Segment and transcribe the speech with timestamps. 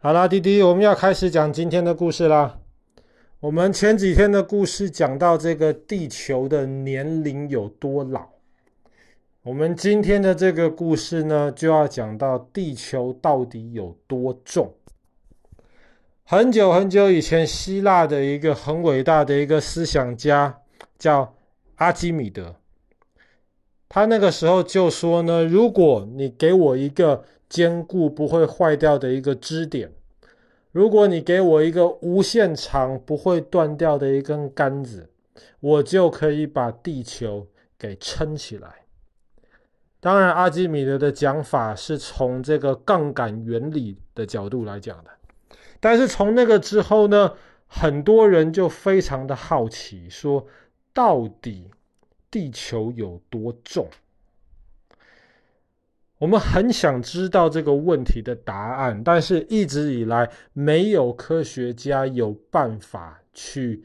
[0.00, 2.60] 好啦，弟弟，我们要开始讲今天的故事啦。
[3.40, 8.28] 我们前几天的故事讲到这个地球的年龄有多老，
[9.42, 14.72] 我们今天的这个故事呢，就要讲到地球到底有多重。
[16.22, 20.60] 很久很久以前，希腊的一个很伟大的一个思想家
[20.96, 21.34] 叫
[21.74, 22.54] 阿基米德，
[23.88, 29.92] 他那个时候就说呢，如果你给我一个坚固不会坏掉的一个支点。
[30.70, 35.10] 如果你给我一个无限长不会断掉的一根杆子，
[35.60, 37.46] 我就可以把地球
[37.78, 38.84] 给撑起来。
[40.00, 45.10] 当然，阿基米德的讲法是从这个杠杆原理的角度来讲的。
[45.80, 47.32] 但是从那个之后呢，
[47.66, 50.46] 很多人就非常的好奇，说
[50.92, 51.70] 到底
[52.30, 53.88] 地球有多重？
[56.18, 63.84] 我们很想知道这个问题的答案，但是一直以来没有科学家有办法去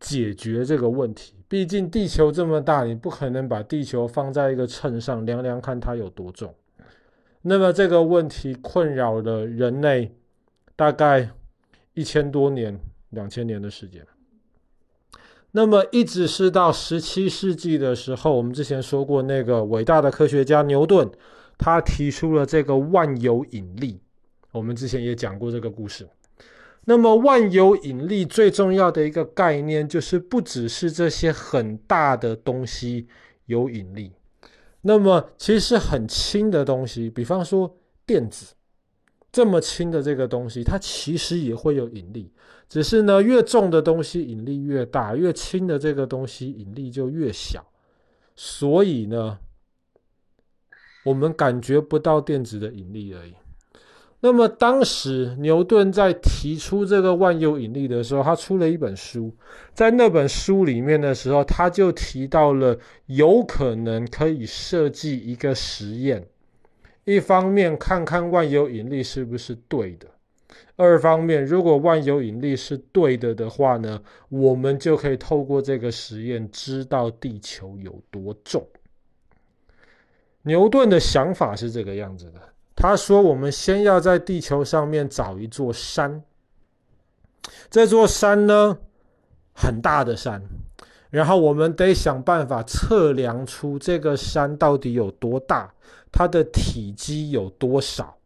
[0.00, 1.34] 解决这个问题。
[1.46, 6.52] 毕竟地球这么大，你不可能把地球放在一个秤上量量看它有多重。
[7.42, 10.12] 那么这个问题困扰了人类
[10.74, 11.30] 大概
[11.94, 12.76] 一千多年、
[13.10, 14.04] 两千年的时间。
[15.52, 21.08] 那么一直是到十七世纪的时候，我们之前说过那个伟大的科学家牛顿。
[21.58, 24.00] 他提出了这个万有引力，
[24.52, 26.08] 我们之前也讲过这个故事。
[26.84, 33.08] 那么万有引力最重要的一个概念，就是不只是这些很大的东西
[33.46, 34.12] 有引力，
[34.82, 38.54] 那么其实很轻的东西，比方说电子，
[39.32, 42.30] 这么轻的这个东西，它其实也会有引力，
[42.68, 47.66] 只是呢，越重的东西引力越大，越轻的这个东西引力就越小，
[48.36, 49.38] 所以呢。
[51.06, 53.32] 我们感觉不到电子的引力而已。
[54.18, 59.32] 那么当时牛顿在提出这个万有引力的时候，他出了一本书，
[59.72, 66.26] 在那本书里面的时候，他就提到了有可能可以设计一个实验，
[67.04, 70.08] 一方面看看万有引力是不是对的，
[70.74, 78.66] 二方面如果万有引力是对的的话呢，我们就可以透过这个实验知道地球有多重。
[80.46, 82.40] 牛顿的想法是这个样子的，
[82.76, 86.22] 他说：“我们先要在地球上面找一座山，
[87.68, 88.78] 这座山呢，
[89.52, 90.40] 很大的山，
[91.10, 95.74] 然后我们得想办法测量出这个山到底有多大，
[96.12, 98.16] 它的体积有多少，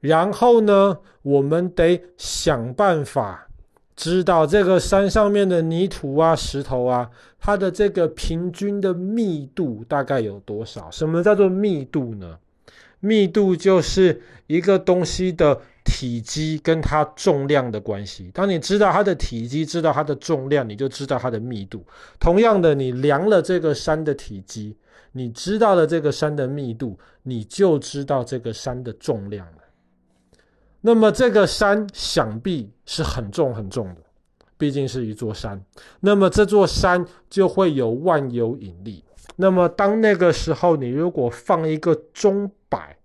[0.00, 3.46] 然后呢，我们得想办法。”
[4.00, 10.90] 知道这个山上面的泥土啊、石头啊，它的这个平均的密度大概有多少？
[10.90, 12.38] 什么叫做密度呢？
[13.00, 18.30] 密度就是一个东西的体积跟它重量的关系。
[18.32, 21.84] 当你知道它的体积，知道它的重量，你就知道它的密度。
[22.18, 24.74] 同样的，你量了这个山的体积，
[25.12, 29.59] 你知道了这个山的密度，你就知道这个山的重量了。
[30.82, 34.00] 那么这个山想必是很重很重的，
[34.56, 35.62] 毕竟是一座山。
[36.00, 39.04] 那么这座山就会有万有引力。
[39.36, 42.96] 那么当那个时候，你如果放一个钟摆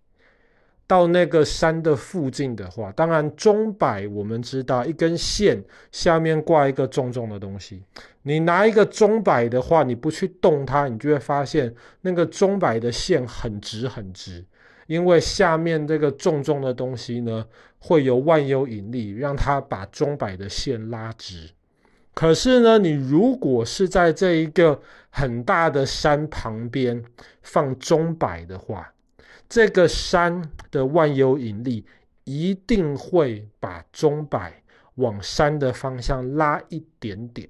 [0.88, 7.84] 到那个山的附近的话，当然钟摆我们知道一根线下面挂一个重重的东西。
[8.24, 14.46] 你拿一个钟摆的话，你不去动它，你就会发现那个钟摆的线很直很直。
[14.88, 17.46] 因为下面这个重重的东西呢，
[17.80, 21.50] 会有万有引力，让它把钟摆的线拉直。
[22.14, 27.04] 可是呢，你如果是在这一个很大的山旁边
[27.42, 28.94] 放钟摆的话，
[29.50, 31.86] 这个山的万有引力
[32.24, 34.64] 一定会把钟摆
[34.96, 37.50] 往山的方向拉一点点。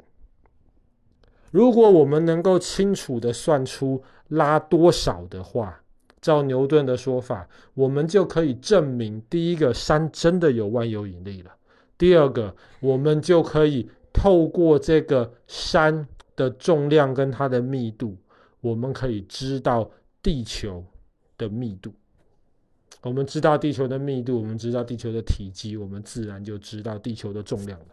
[1.51, 5.81] 如果我们能够清楚地算出拉多少的话，
[6.25, 11.51] 照牛顿的说法，我们就可以证明，第一个山真的有万有引力了。
[11.99, 18.17] 第二个，我们就可以透过这个山的重量跟它的密度，
[18.59, 19.87] 我们可以知道
[20.23, 20.83] 地球
[21.37, 21.93] 的密度。
[23.03, 27.85] 我们知道地球的密度，我们知道地球的体积，我们自然就知道地球的重量了。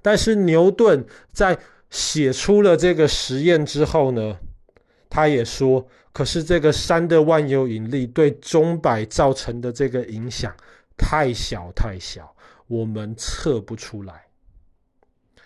[0.00, 1.58] 但是牛顿在
[1.90, 4.38] 写出了这个实验之后呢，
[5.10, 5.86] 他也说。
[6.12, 10.52] 可是这个山的万有引力对钟摆造成的这个影响
[10.96, 12.34] 太小太小，
[12.66, 14.24] 我们测不出来。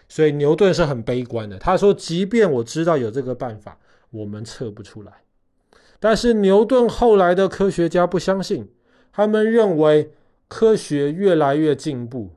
[0.09, 1.59] 所以牛顿是很悲观的。
[1.59, 3.79] 他说，即便我知道有这个办法，
[4.11, 5.13] 我们测不出来。
[6.01, 8.67] 但是牛顿后来的科学家不相信，
[9.13, 10.13] 他们认为
[10.49, 12.31] 科学越来越进步，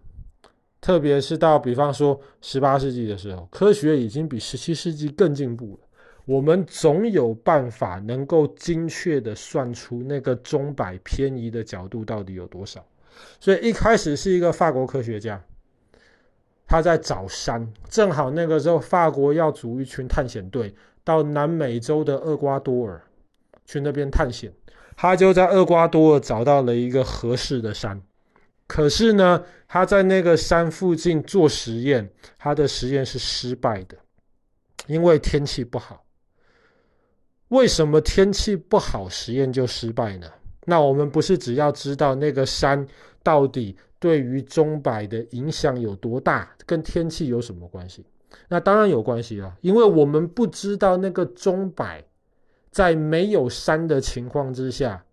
[0.81, 5.86] 特别是到比方说十八世纪的时候，科学已经比十七世纪更进步了。
[6.27, 12.85] 我们总有办法能够精确地算出那个钟摆偏移的角度到底有多少。
[13.39, 15.41] 所以一开始是一个法国科学家，
[16.67, 23.01] 他在找山，正好那个时候法国要组一群探险队到南美洲的厄瓜多尔
[23.63, 24.51] 去那边探险，
[24.97, 28.01] 他就在厄瓜多尔找到了一个合适的山。
[28.67, 33.97] 可是呢，他在那个山附近做实验，他的实验是失败的，
[34.87, 36.03] 因为天气不好。
[37.49, 40.27] 为什么天气不好，实验就失败呢？
[40.65, 42.85] 那我们不是只要知道那个山
[43.23, 48.05] 到底对于钟摆的影响有多大，跟天气有什么关系？
[48.49, 52.03] 那当然有关系啊，因为我们不知道那个钟摆
[52.69, 55.05] 在没有山的情况之下，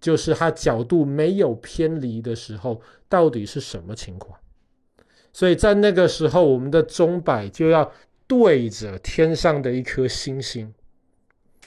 [0.00, 4.36] 就是它角度没有偏离的时候，到底是什么情况？
[5.32, 7.88] 所以在那个时候，我们的钟摆就要
[8.26, 10.74] 对着天上的一颗星星。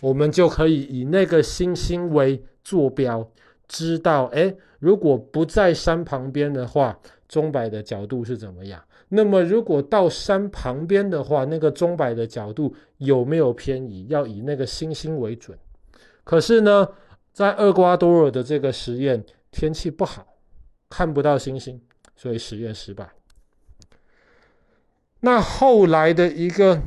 [0.01, 3.31] 我们就可以以那个星星为坐标，
[3.67, 8.83] 知道，诶，如果不在山旁边的话，钟摆的角度是怎么样？
[9.09, 14.07] 那么如果到山旁边的话，那个钟摆的角度有没有偏移？
[14.09, 15.57] 要以那个星星为准。
[16.23, 16.87] 可是呢，
[17.31, 20.25] 在厄瓜多尔的这个实验，天气不好，
[20.89, 21.79] 看不到星星，
[22.15, 23.09] 所以实验失败。
[25.19, 26.81] 那后来的一个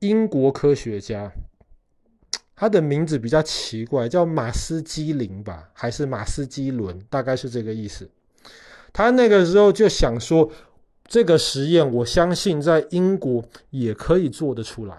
[0.00, 1.32] 英国科学家。
[2.58, 6.98] 他的名字比较奇怪，叫马斯基林吧，还是马斯基伦？
[7.10, 8.08] 大概是这个意思。
[8.94, 10.50] 他那个时候就想说，
[11.06, 14.96] 这个实验我相信在英国也可以做得出来，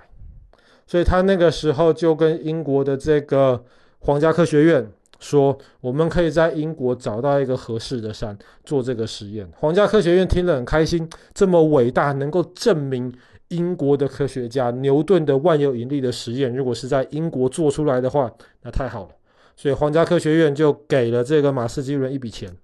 [0.86, 3.66] 所以他那个时候就跟英国的这个
[3.98, 4.88] 皇家科学院
[5.20, 9.50] 说，我们可以在英国找到一个合适的山做这个实验。
[9.56, 13.12] 皇家科学院听了很开心，这么伟大，能够证明。
[13.50, 19.10] 英国的科学家牛顿的万有引力的实验，如果是在英国做出来的话，那太好了。
[19.56, 22.56] 所以皇家科学院就给了这个马斯基伦一笔钱，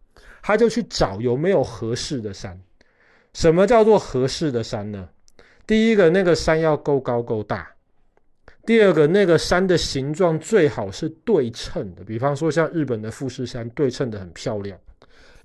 [0.41, 2.59] 他就去找有没有合适的山。
[3.33, 5.09] 什么叫做合适的山呢？
[5.65, 7.75] 第一个，那个山要够高够大；
[8.65, 14.77] 第二个，那个山的形状最好是对称的，比方说像日本的富士山，对称的很漂亮。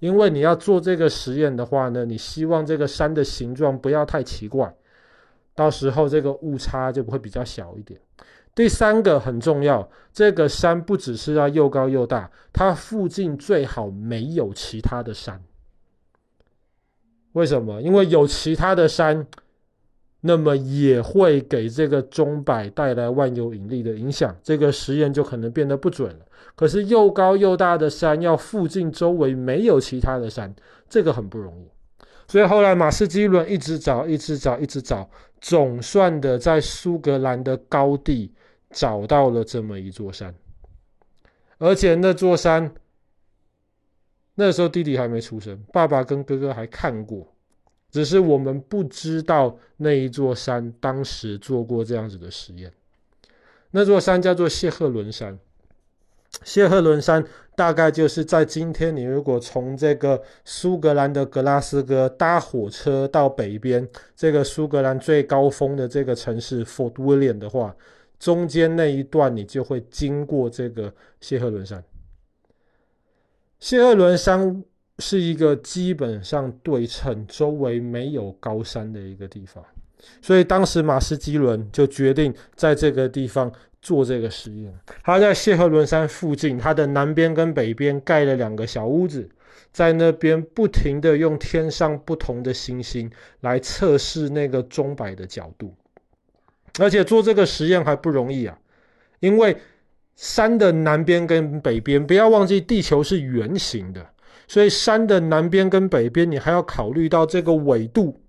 [0.01, 4.75] 因为你要做这个实验的话呢，你希望这个山的形状不要太奇怪。
[5.59, 7.99] 到时候这个误差就不会比较小一点。
[8.55, 15.43] 第三个很重要，这个山不只是要又高又大，它附近最好没有其他的山。
[17.33, 17.83] 为什么？
[17.83, 19.27] 因为有其他的山，
[20.21, 26.25] 那么也会给这个钟摆带来万有引力的影响，这个实验就可能变得不准了。
[26.55, 30.55] 可是又高又大的山，要附近周围没有其他的山，
[30.89, 31.69] 这个很不容易。
[32.31, 35.09] 所以后来马斯基伦一直找，一直找，一直找，
[35.41, 38.33] 总算的在苏格兰的高地
[38.71, 40.35] 找到了这么一座山，
[41.59, 42.75] 而且那座山
[44.35, 47.35] 那时候弟弟还没出生，爸爸跟哥哥还看过，
[47.91, 52.73] 只是我们不知道那一座山当时做过这样子的实验。
[53.71, 55.39] 那座山叫做谢赫伦山。
[56.45, 57.23] 谢赫伦山
[57.57, 67.75] 大概就是在今天，你如果从这个苏格兰的格拉斯哥搭火车到北边这个苏格兰最高峰的这个城市 Fort William 的话，
[68.19, 71.83] 中间那一段你就会经过这个谢赫伦山。
[73.59, 74.65] 谢赫伦山
[75.01, 79.65] 是一个基本上对称、周围没有高山的一个地方，
[80.23, 83.53] 所以当时马斯基伦就决定在这个地方。
[83.81, 89.29] 做这个实验，他在谢赫伦山附近，他的南边跟北边盖了两个小屋子，
[89.73, 95.73] 在那边不停的用天上不同的星星来测试那个钟摆的角度，
[96.79, 98.59] 而且做这个实验还不容易啊，
[99.21, 99.57] 因为
[100.17, 104.05] 山的南边跟北边，不要忘记地球是圆形的，
[104.49, 108.21] 所以山的南边跟北边，你还要考虑到这个纬度。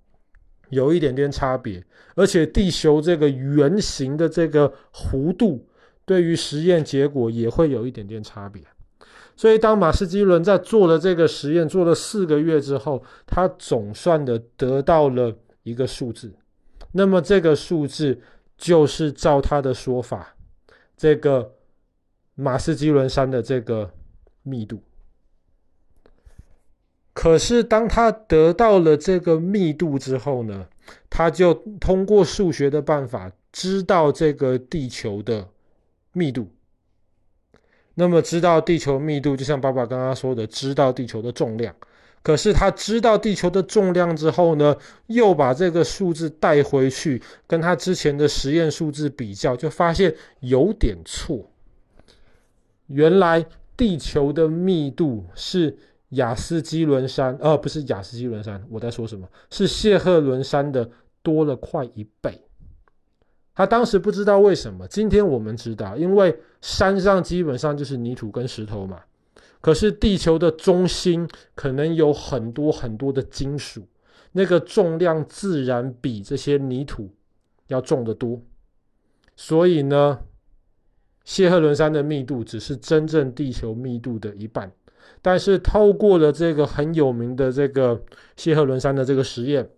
[0.70, 1.84] 有一点点差别，
[2.16, 5.68] 而且地球这个圆形的这个弧度，
[6.06, 8.62] 对于实验结果也会有一点点差别。
[9.36, 15.34] 所以，当马斯基伦在做了这个实验，做了四个月之后，他总算的得到了
[15.64, 16.34] 一个数字。
[16.92, 18.20] 那么，这个数字
[18.58, 20.36] 就是照他的说法，
[20.98, 21.56] 这个
[22.36, 23.90] 马斯基伦山的这个
[24.44, 24.84] 密度。
[27.22, 30.66] 可是，当他得到了这个密度之后呢，
[31.10, 35.46] 他就通过数学的办法知道这个地球的
[36.14, 36.48] 密度。
[37.96, 41.76] 那么，知道地球密度，就像爸爸刚刚说的，知道地球的重量。
[42.24, 44.74] 可是他知道地球的重量之后呢，
[45.08, 51.52] 又把这个数字带回去，跟他之前的实验数字比较，就发现有点错。
[52.88, 53.46] 原来
[53.76, 55.78] 地球的密度是
[56.10, 59.28] 雅斯基伦山，呃，不是雅斯基伦山，我在说什么？
[59.50, 60.90] 是谢赫伦山的
[61.22, 62.42] 多了快一倍。
[63.54, 69.02] 他当时不知道为什么，今天我们知道，因为山上基本上就是泥土跟石头嘛。
[69.62, 73.86] 可是地球的中心可能有很多很多的金属，
[74.32, 77.14] 那个重量自然比这些泥土
[77.68, 78.42] 要重得多。
[79.36, 80.20] 所以呢，
[81.26, 84.72] 谢赫伦山的密度只是真正地球密度的一半。
[85.22, 88.04] 但是透过了这个很有名的这个
[88.36, 89.70] 谢赫伦山的这个实验，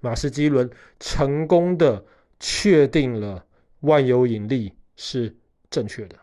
[0.00, 0.68] 马斯基伦
[1.00, 2.04] 成功的
[2.40, 3.44] 确定了
[3.80, 5.34] 万有引力是
[5.70, 6.16] 正确的，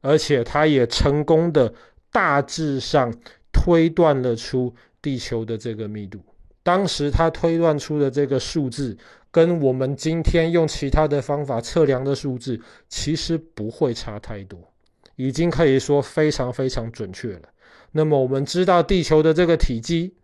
[0.00, 1.72] 而且他也成功的。
[2.12, 3.12] 大致上
[3.52, 6.18] 推断了出地球的这个密度。
[6.62, 8.96] 当时他推断出的这个数字，
[9.30, 12.58] 跟我们今天用其他的方法测量的数字，
[12.88, 14.58] 其实不会差太多，
[15.16, 17.48] 已经可以说非常非常准确了。
[17.92, 20.14] 那么我们知道地球的这个体积，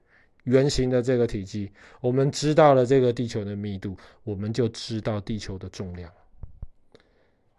[0.45, 1.71] 圆形的这个体积，
[2.01, 6.11] 我们知道了这个地球的密度，我们就知道地球的重量。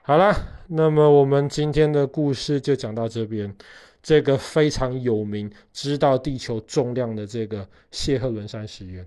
[0.02, 0.36] 好了，
[0.68, 3.56] 那么我们今天的故事就讲到这边。
[4.04, 9.06] 这个非常有名，知道地球重量的这个谢赫伦山实验。